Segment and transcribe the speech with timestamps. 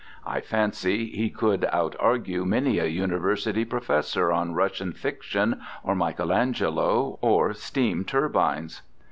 [0.25, 7.19] I fancy he could out argue many a university professor on Russian fiction, or Michelangelo,
[7.21, 8.81] or steam turbines.